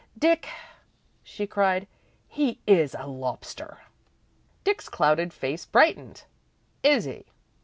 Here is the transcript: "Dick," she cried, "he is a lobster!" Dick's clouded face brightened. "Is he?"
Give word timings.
"Dick," 0.17 0.47
she 1.21 1.45
cried, 1.45 1.87
"he 2.27 2.59
is 2.65 2.95
a 2.97 3.05
lobster!" 3.05 3.81
Dick's 4.63 4.89
clouded 4.89 5.31
face 5.31 5.67
brightened. 5.67 6.23
"Is 6.81 7.03
he?" 7.03 7.27